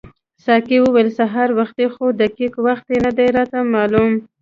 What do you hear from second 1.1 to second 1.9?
سهار وختي